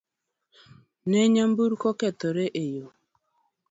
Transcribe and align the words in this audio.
Ne 1.09 1.19
nyamburko 1.33 1.85
okethore 1.93 2.45
e 2.61 2.63
yoo 2.75 2.91